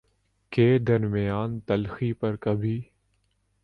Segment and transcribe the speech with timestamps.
[0.51, 2.81] کے درمیان تلخی پر کبھی